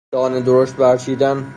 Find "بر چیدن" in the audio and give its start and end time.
0.75-1.45